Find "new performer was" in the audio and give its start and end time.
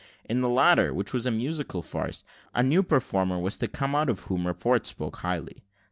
2.63-3.59